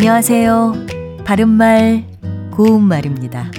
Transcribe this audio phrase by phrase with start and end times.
[0.00, 0.72] 안녕하세요.
[1.26, 2.06] 바른말,
[2.52, 3.50] 고운말입니다.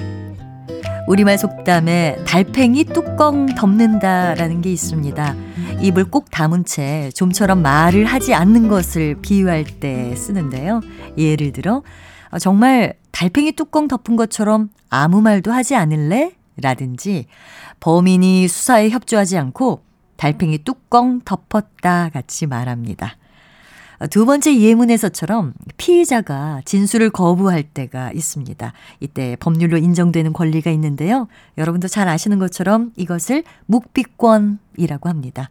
[1.06, 5.36] 우리말 속담에 달팽이 뚜껑 덮는다라는 게 있습니다.
[5.82, 10.80] 입을 꼭 다문 채 좀처럼 말을 하지 않는 것을 비유할 때 쓰는데요.
[11.16, 11.84] 예를 들어,
[12.32, 16.32] 어, 정말 달팽이 뚜껑 덮은 것처럼 아무 말도 하지 않을래?
[16.60, 17.26] 라든지,
[17.78, 19.84] 범인이 수사에 협조하지 않고
[20.16, 23.16] 달팽이 뚜껑 덮었다 같이 말합니다.
[24.10, 28.72] 두 번째 예문에서처럼 피의자가 진술을 거부할 때가 있습니다.
[29.00, 31.28] 이때 법률로 인정되는 권리가 있는데요.
[31.58, 35.48] 여러분도 잘 아시는 것처럼 이것을 묵비권이라고 합니다.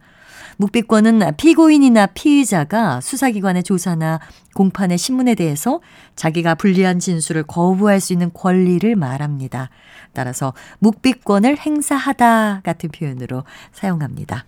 [0.58, 4.20] 묵비권은 피고인이나 피의자가 수사기관의 조사나
[4.54, 5.80] 공판의 신문에 대해서
[6.14, 9.70] 자기가 불리한 진술을 거부할 수 있는 권리를 말합니다.
[10.12, 14.44] 따라서 묵비권을 행사하다 같은 표현으로 사용합니다.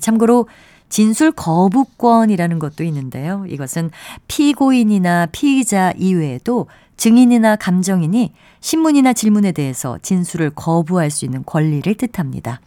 [0.00, 0.48] 참고로
[0.88, 3.44] 진술 거부권이라는 것도 있는데요.
[3.48, 3.90] 이것은
[4.26, 12.60] 피고인이나 피의자 이외에도 증인이나 감정인이 신문이나 질문에 대해서 진술을 거부할 수 있는 권리를 뜻합니다.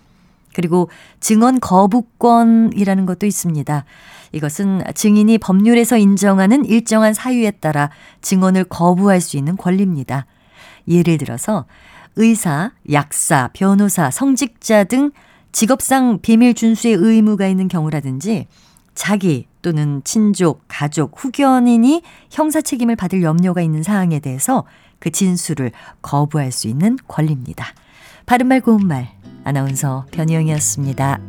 [0.54, 3.86] 그리고 증언 거부권이라는 것도 있습니다.
[4.34, 7.90] 이것은 증인이 법률에서 인정하는 일정한 사유에 따라
[8.22, 10.26] 증언을 거부할 수 있는 권리입니다.
[10.88, 11.66] 예를 들어서
[12.16, 15.12] 의사, 약사, 변호사, 성직자 등
[15.52, 18.48] 직업상 비밀 준수의 의무가 있는 경우라든지
[18.96, 24.66] 자기 또는 친족, 가족, 후견인이 형사 책임을 받을 염려가 있는 사항에 대해서
[25.00, 27.66] 그 진술을 거부할 수 있는 권리입니다.
[28.26, 29.10] 바른말 고운말
[29.44, 31.20] 아나운서 변희영이었습니다.